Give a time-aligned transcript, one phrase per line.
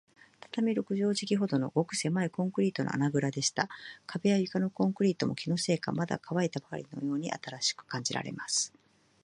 [0.43, 3.69] 畳六畳敷きほどの、ごくせまいコンクリートの穴ぐらでした。
[4.07, 8.73] 壁や床のコンクリートも、気のせいか、まだかわいたばかりのように新しく感じられます。